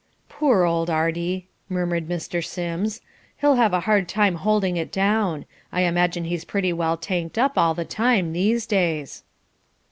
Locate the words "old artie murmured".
0.63-2.09